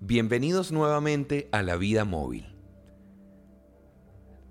[0.00, 2.54] Bienvenidos nuevamente a La Vida Móvil.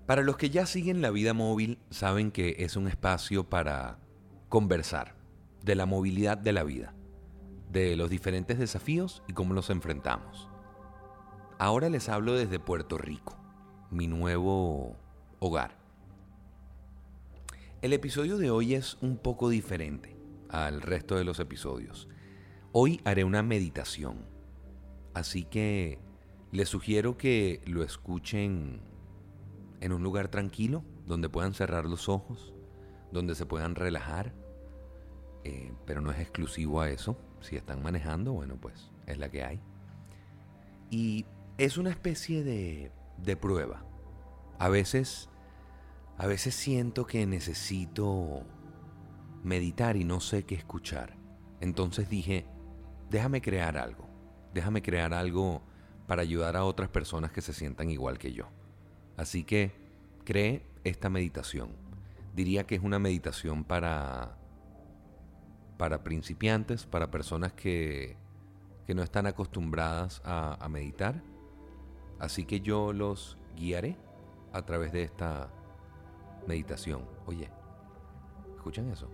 [0.04, 3.98] Para los que ya siguen La Vida Móvil, saben que es un espacio para
[4.50, 5.14] conversar
[5.64, 6.94] de la movilidad de la vida,
[7.72, 10.50] de los diferentes desafíos y cómo los enfrentamos.
[11.58, 13.34] Ahora les hablo desde Puerto Rico,
[13.90, 14.98] mi nuevo
[15.38, 15.78] hogar.
[17.80, 20.14] El episodio de hoy es un poco diferente
[20.50, 22.06] al resto de los episodios.
[22.72, 24.36] Hoy haré una meditación,
[25.18, 25.98] así que
[26.50, 28.80] les sugiero que lo escuchen
[29.80, 32.54] en un lugar tranquilo, donde puedan cerrar los ojos,
[33.12, 34.34] donde se puedan relajar,
[35.44, 37.16] eh, pero no es exclusivo a eso.
[37.40, 39.60] Si están manejando, bueno, pues es la que hay.
[40.90, 41.26] Y
[41.58, 43.84] es una especie de, de prueba.
[44.58, 45.28] A veces,
[46.16, 48.44] a veces siento que necesito
[49.44, 51.16] meditar y no sé qué escuchar.
[51.60, 52.46] Entonces dije,
[53.10, 54.07] déjame crear algo.
[54.54, 55.62] Déjame crear algo
[56.06, 58.46] para ayudar a otras personas que se sientan igual que yo.
[59.16, 59.72] Así que
[60.24, 61.70] cree esta meditación.
[62.34, 64.38] Diría que es una meditación para
[65.78, 68.16] para principiantes, para personas que,
[68.86, 71.22] que no están acostumbradas a, a meditar.
[72.18, 73.96] Así que yo los guiaré
[74.52, 75.48] a través de esta
[76.46, 77.06] meditación.
[77.26, 77.48] Oye,
[78.56, 79.08] ¿escuchan eso?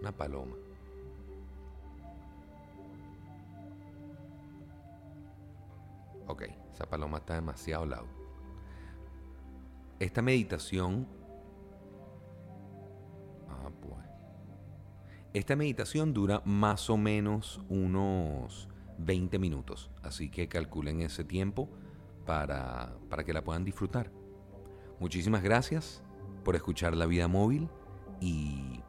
[0.00, 0.56] Una paloma.
[6.28, 8.06] Ok, esa paloma está demasiado loud.
[9.98, 11.08] Esta meditación...
[13.48, 14.04] Ah, pues.
[15.32, 18.68] Esta meditación dura más o menos unos
[18.98, 21.70] 20 minutos, así que calculen ese tiempo
[22.26, 24.12] para, para que la puedan disfrutar.
[25.00, 26.02] Muchísimas gracias
[26.44, 27.68] por escuchar La Vida Móvil
[28.20, 28.82] y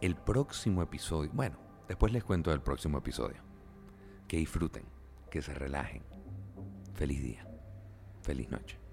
[0.00, 3.42] el próximo episodio, bueno, después les cuento del próximo episodio.
[4.26, 4.84] Que disfruten,
[5.30, 6.13] que se relajen.
[6.94, 7.44] Feliz día,
[8.22, 8.83] feliz noche.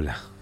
[0.00, 0.39] Hola.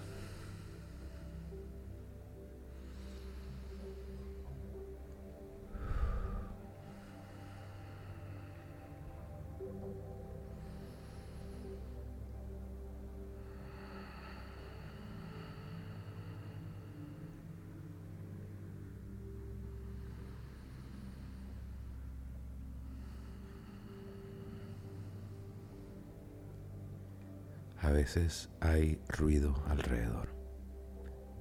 [27.89, 30.29] A veces hay ruido alrededor.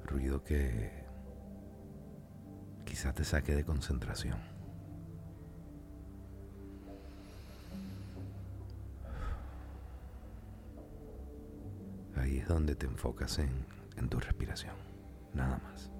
[0.02, 1.04] Ruido que
[2.86, 4.38] quizás te saque de concentración.
[12.16, 13.66] Ahí es donde te enfocas en,
[13.98, 14.74] en tu respiración.
[15.34, 15.90] Nada más.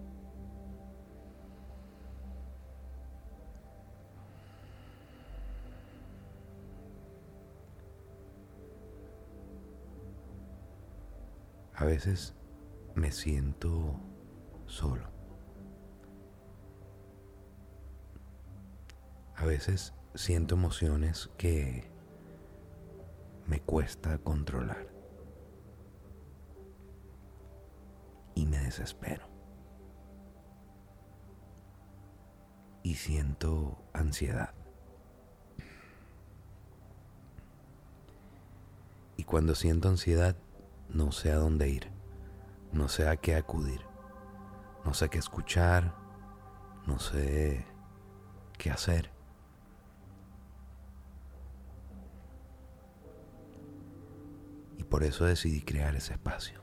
[11.79, 12.35] A veces
[12.97, 13.95] me siento
[14.67, 15.07] solo.
[19.37, 21.89] A veces siento emociones que
[23.47, 24.89] me cuesta controlar.
[28.35, 29.29] Y me desespero.
[32.83, 34.53] Y siento ansiedad.
[39.17, 40.35] Y cuando siento ansiedad,
[40.89, 41.91] no sé a dónde ir,
[42.73, 43.81] no sé a qué acudir,
[44.85, 45.95] no sé qué escuchar,
[46.87, 47.67] no sé
[48.57, 49.11] qué hacer.
[54.77, 56.63] Y por eso decidí crear ese espacio.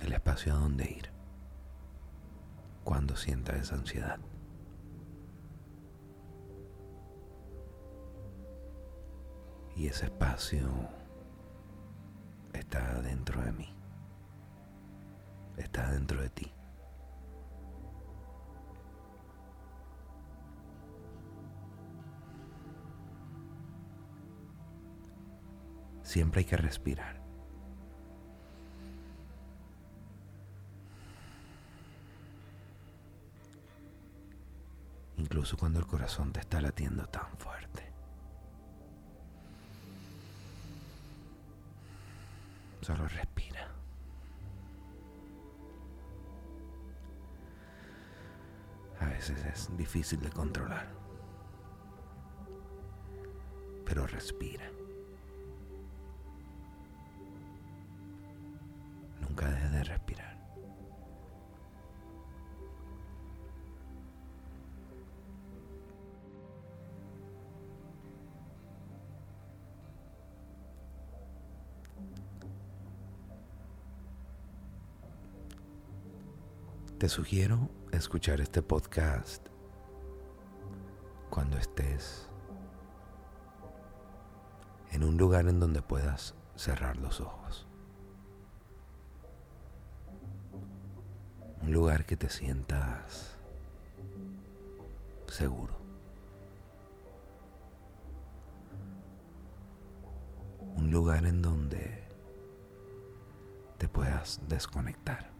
[0.00, 1.10] El espacio a donde ir
[2.84, 4.18] cuando sienta esa ansiedad.
[9.80, 10.68] Y ese espacio
[12.52, 13.74] está dentro de mí.
[15.56, 16.52] Está dentro de ti.
[26.02, 27.18] Siempre hay que respirar.
[35.16, 37.79] Incluso cuando el corazón te está latiendo tan fuerte.
[42.90, 43.68] Solo respira.
[48.98, 50.88] A veces es difícil de controlar.
[53.84, 54.68] Pero respira.
[77.00, 79.46] Te sugiero escuchar este podcast
[81.30, 82.28] cuando estés
[84.92, 87.66] en un lugar en donde puedas cerrar los ojos.
[91.62, 93.34] Un lugar que te sientas
[95.26, 95.78] seguro.
[100.76, 102.04] Un lugar en donde
[103.78, 105.39] te puedas desconectar.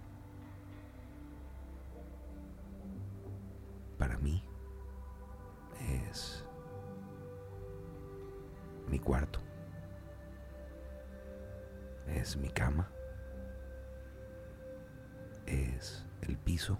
[8.90, 9.40] Mi cuarto,
[12.08, 12.90] es mi cama,
[15.46, 16.78] es el piso,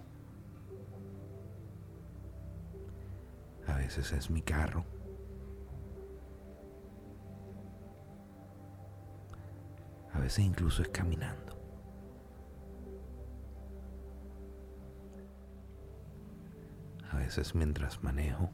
[3.67, 4.85] a veces es mi carro.
[10.13, 11.51] A veces incluso es caminando.
[17.31, 18.49] veces mientras manejo.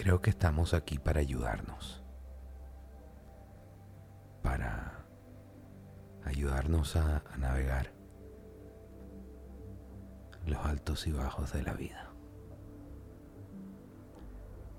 [0.00, 2.02] Creo que estamos aquí para ayudarnos,
[4.42, 5.04] para
[6.24, 7.92] ayudarnos a, navegar
[10.46, 12.08] los altos y bajos de la vida.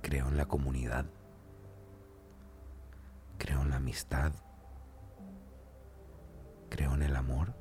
[0.01, 1.05] Creo en la comunidad,
[3.37, 4.31] creo en la amistad,
[6.69, 7.53] creo en el amor.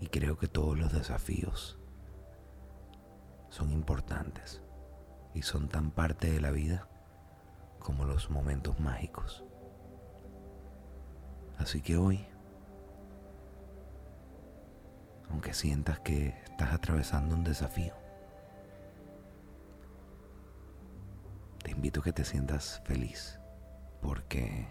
[0.00, 1.78] Y creo que todos los desafíos
[3.50, 4.62] son importantes
[5.34, 6.88] y son tan parte de la vida
[7.78, 9.44] como los momentos mágicos.
[11.58, 12.26] Así que hoy,
[15.30, 17.94] aunque sientas que estás atravesando un desafío,
[21.62, 23.38] te invito a que te sientas feliz
[24.00, 24.66] porque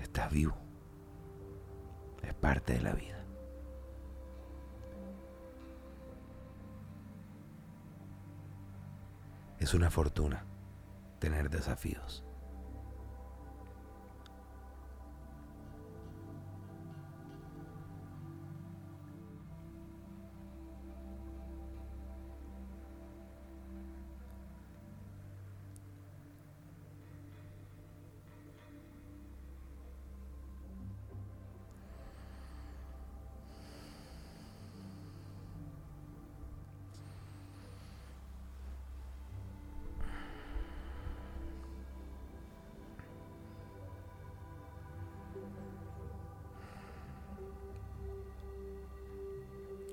[0.00, 0.56] estás vivo.
[2.22, 3.23] Es parte de la vida.
[9.64, 10.44] Es una fortuna
[11.20, 12.22] tener desafíos.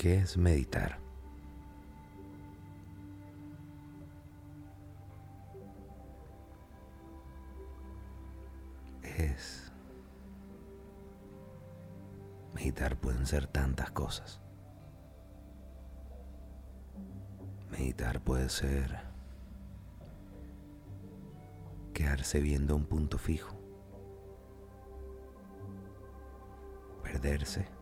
[0.01, 0.98] ¿Qué es meditar?
[9.03, 9.72] Es...
[12.55, 14.41] Meditar pueden ser tantas cosas.
[17.70, 19.01] Meditar puede ser
[21.93, 23.55] quedarse viendo un punto fijo,
[27.03, 27.80] perderse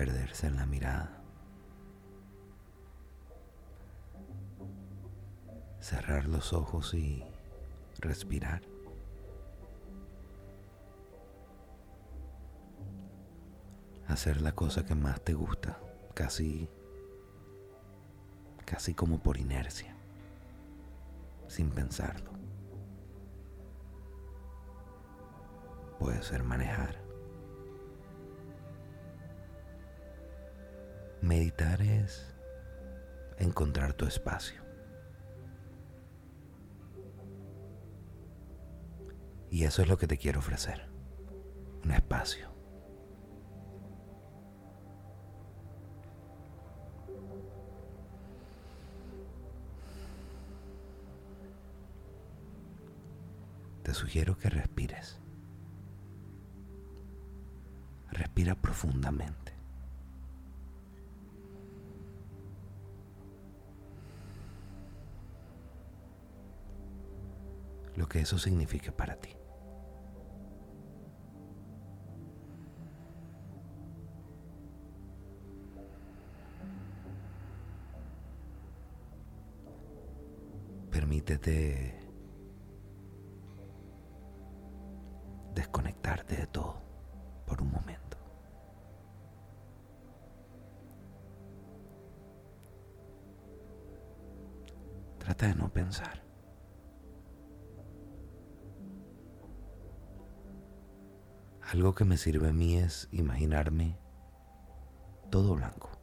[0.00, 1.10] perderse en la mirada.
[5.78, 7.22] Cerrar los ojos y
[7.98, 8.62] respirar.
[14.08, 15.78] Hacer la cosa que más te gusta,
[16.14, 16.66] casi
[18.64, 19.94] casi como por inercia,
[21.46, 22.30] sin pensarlo.
[25.98, 27.09] Puede ser manejar
[31.22, 32.34] Meditar es
[33.38, 34.62] encontrar tu espacio.
[39.50, 40.88] Y eso es lo que te quiero ofrecer.
[41.84, 42.48] Un espacio.
[53.82, 55.18] Te sugiero que respires.
[58.12, 59.49] Respira profundamente.
[68.00, 69.36] Lo que eso signifique para ti.
[80.90, 81.94] Permítete
[85.54, 86.80] desconectarte de todo
[87.44, 88.16] por un momento.
[95.18, 96.29] Trata de no pensar.
[101.72, 103.96] Algo que me sirve a mí es imaginarme
[105.30, 105.99] todo blanco,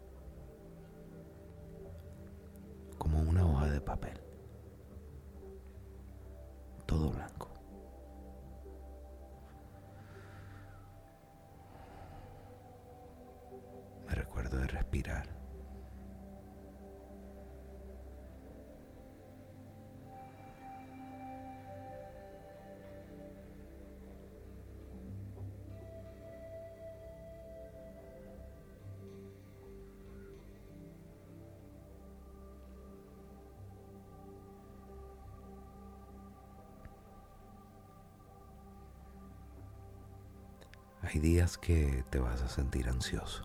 [41.08, 43.44] Hay días que te vas a sentir ansioso.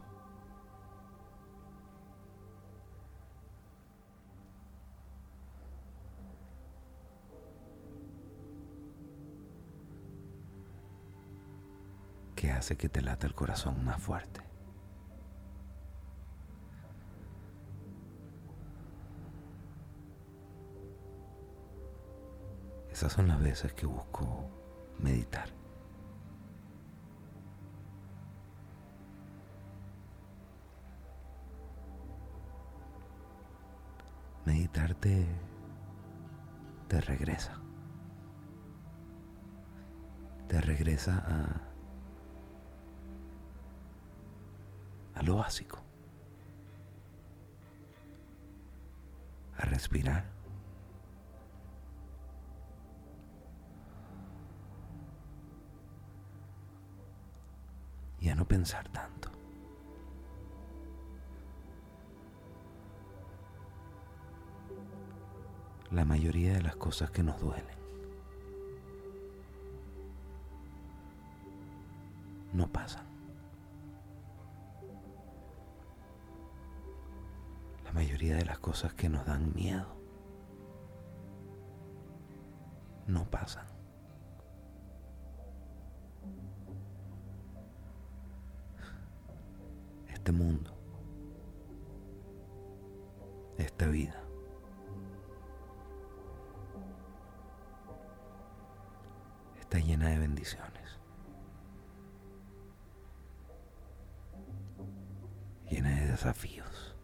[12.34, 14.40] que hace que te lata el corazón más fuerte.
[22.90, 24.50] Esas son las veces que busco
[24.98, 25.61] meditar.
[34.52, 35.26] Meditarte
[36.86, 37.54] te regresa.
[40.46, 41.24] Te regresa
[45.14, 45.82] a, a lo básico.
[49.56, 50.24] A respirar.
[58.20, 59.21] Y a no pensar tanto.
[65.92, 67.76] La mayoría de las cosas que nos duelen.
[72.52, 73.04] No pasan.
[77.84, 79.86] La mayoría de las cosas que nos dan miedo
[83.06, 83.66] no pasan.
[90.08, 90.72] Este mundo,
[93.58, 94.21] esta vida,
[99.72, 100.98] está llena de bendiciones.
[105.70, 106.94] Llena de desafíos.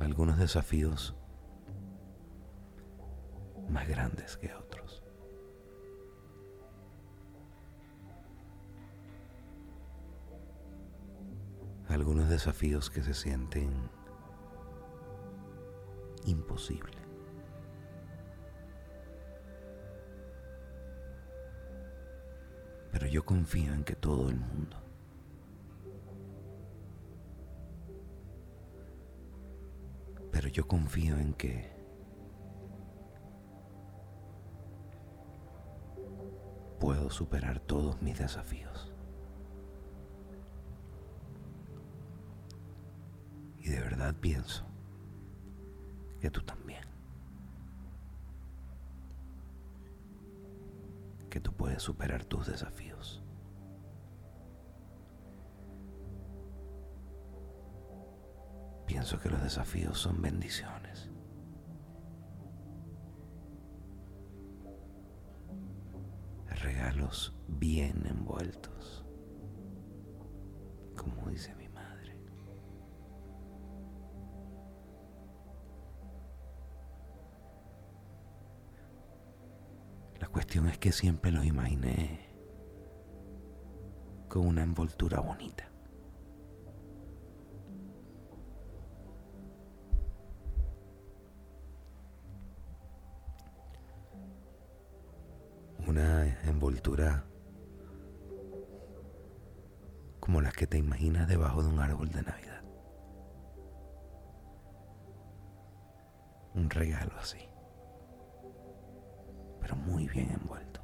[0.00, 1.14] Algunos desafíos
[3.68, 5.04] más grandes que otros.
[11.88, 13.70] Algunos desafíos que se sienten
[16.24, 17.01] imposibles.
[22.92, 24.82] Pero yo confío en que todo el mundo
[30.32, 31.70] Pero yo confío en que
[36.80, 38.92] puedo superar todos mis desafíos.
[43.60, 44.64] Y de verdad pienso
[46.20, 46.91] que tú también.
[51.32, 53.24] Que tú puedes superar tus desafíos.
[58.86, 61.10] Pienso que los desafíos son bendiciones.
[66.48, 69.06] Regalos bien envueltos,
[70.98, 71.61] como dice mi
[80.32, 82.20] cuestión es que siempre lo imaginé
[84.28, 85.68] con una envoltura bonita.
[95.86, 97.24] Una envoltura
[100.18, 102.62] como las que te imaginas debajo de un árbol de Navidad.
[106.54, 107.38] Un regalo así,
[109.62, 110.80] pero muy bien envuelto.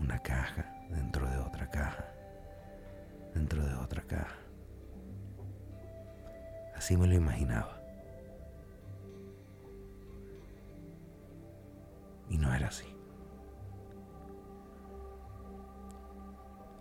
[0.00, 2.04] Una caja dentro de otra caja,
[3.34, 4.38] dentro de otra caja.
[6.74, 7.78] Así me lo imaginaba.
[12.30, 12.96] Y no era así.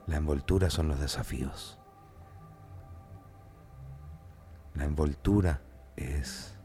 [0.08, 1.78] La envoltura son los desafíos.
[4.74, 5.62] La envoltura
[5.98, 6.58] es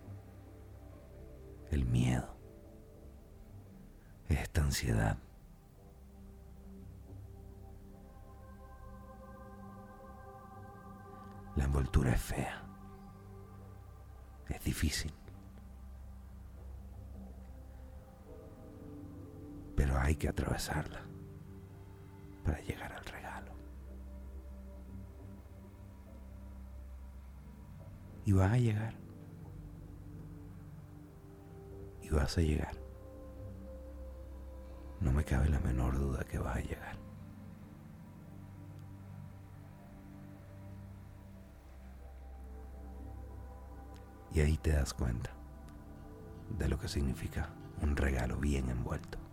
[1.70, 2.36] el miedo,
[4.28, 5.18] es esta ansiedad.
[11.56, 12.62] La envoltura es fea,
[14.48, 15.12] es difícil,
[19.74, 21.00] pero hay que atravesarla
[22.44, 23.52] para llegar al regalo.
[28.26, 29.05] Y vas a llegar.
[32.06, 32.76] Y vas a llegar.
[35.00, 36.96] No me cabe la menor duda que vas a llegar.
[44.32, 45.30] Y ahí te das cuenta
[46.56, 47.48] de lo que significa
[47.82, 49.25] un regalo bien envuelto.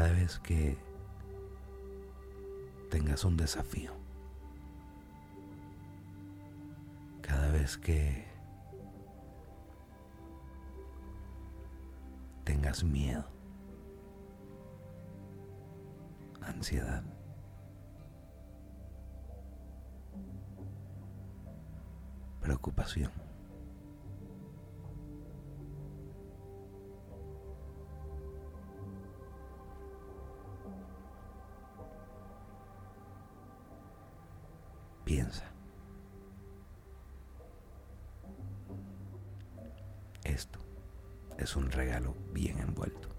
[0.00, 0.78] Cada vez que
[2.88, 3.92] tengas un desafío,
[7.20, 8.24] cada vez que
[12.44, 13.26] tengas miedo,
[16.40, 17.04] ansiedad,
[22.40, 23.29] preocupación.
[35.20, 35.44] Piensa.
[40.24, 40.58] Esto
[41.36, 43.10] es un regalo bien envuelto.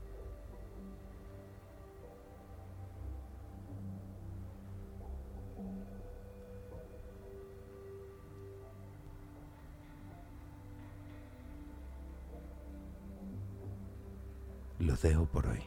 [14.80, 15.62] Los dejo por hoy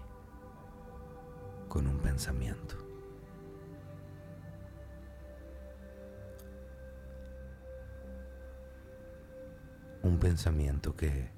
[1.69, 2.84] con un pensamiento.
[10.05, 11.31] Un pensamiento que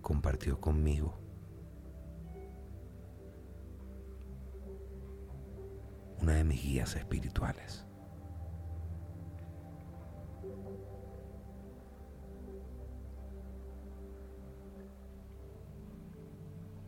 [0.00, 1.14] compartió conmigo
[6.20, 7.86] una de mis guías espirituales.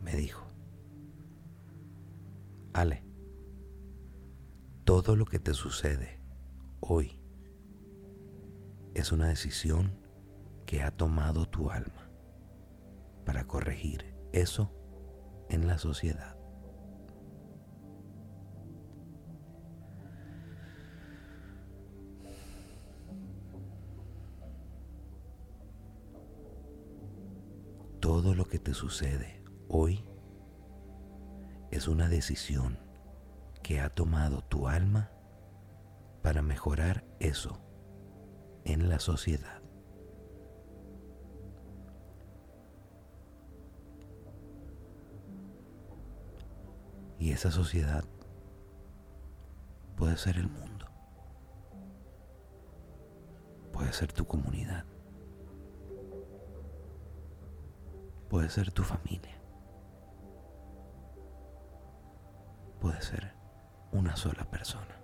[0.01, 0.47] me dijo,
[2.73, 3.03] Ale,
[4.83, 6.19] todo lo que te sucede
[6.79, 7.21] hoy
[8.95, 10.08] es una decisión
[10.69, 12.11] que ha tomado tu alma
[13.25, 14.71] para corregir eso
[15.49, 16.37] en la sociedad.
[27.99, 30.05] Todo lo que te sucede Hoy
[31.71, 32.77] es una decisión
[33.63, 35.09] que ha tomado tu alma
[36.21, 37.59] para mejorar eso
[38.65, 39.63] en la sociedad.
[47.19, 48.05] Y esa sociedad
[49.95, 50.87] puede ser el mundo,
[53.71, 54.85] puede ser tu comunidad,
[58.29, 59.39] puede ser tu familia.
[62.79, 63.33] puede ser
[63.91, 64.98] una sola persona.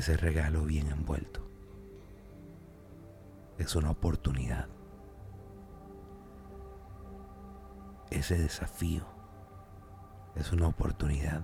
[0.00, 1.46] Ese regalo bien envuelto.
[3.58, 4.66] Es una oportunidad.
[8.10, 9.04] Ese desafío
[10.36, 11.42] es una oportunidad.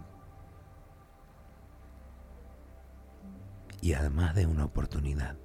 [3.82, 5.36] Y además de una oportunidad,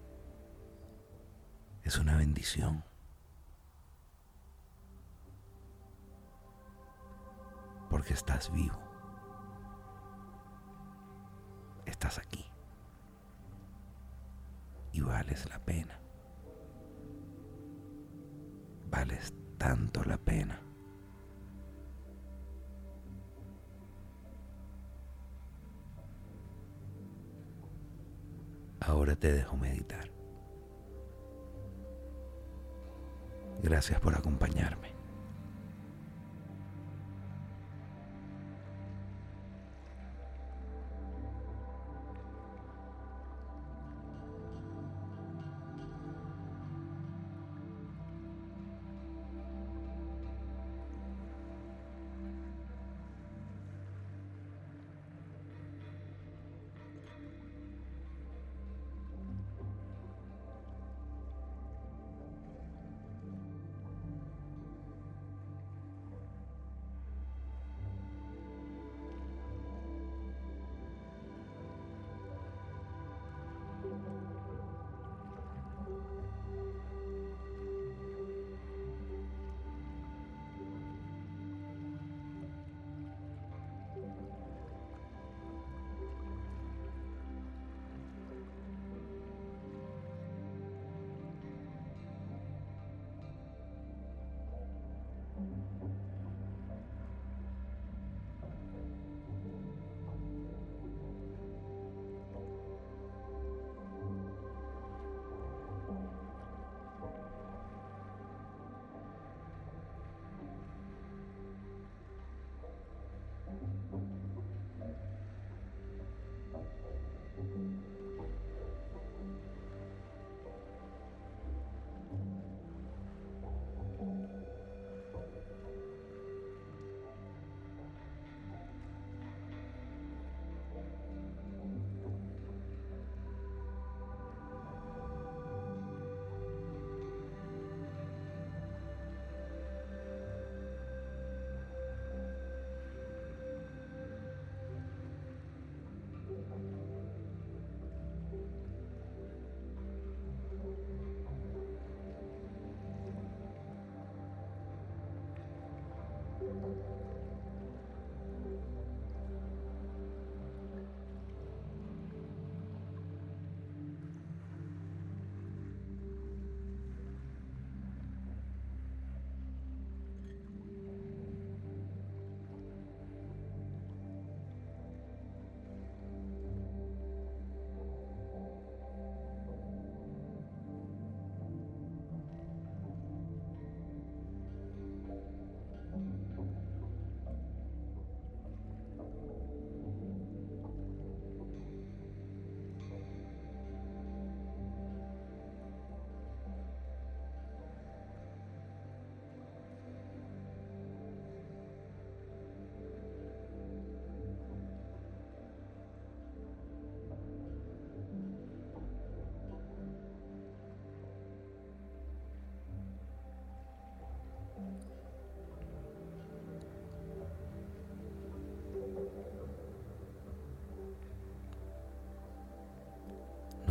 [1.84, 2.86] es una bendición.
[7.90, 8.80] Porque estás vivo.
[11.86, 12.51] Estás aquí.
[14.92, 16.00] Y vales la pena.
[18.90, 20.60] Vales tanto la pena.
[28.82, 30.10] Ahora te dejo meditar.
[33.62, 35.01] Gracias por acompañarme.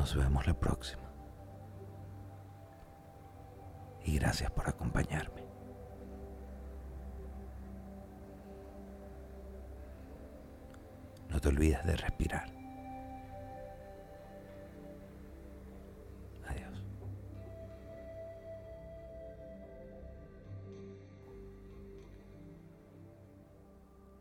[0.01, 1.13] Nos vemos la próxima.
[4.03, 5.45] Y gracias por acompañarme.
[11.29, 12.51] No te olvides de respirar.
[16.49, 16.83] Adiós.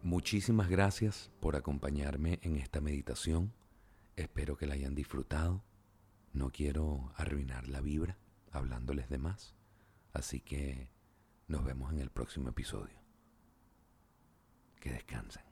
[0.04, 3.54] Muchísimas gracias por acompañarme en esta meditación.
[4.18, 5.69] Espero que la hayan disfrutado.
[6.34, 8.18] No quiero arruinar la vibra
[8.52, 9.56] hablándoles de más.
[10.14, 10.92] Así que
[11.48, 13.00] nos vemos en el próximo episodio.
[14.80, 15.49] Que descansen.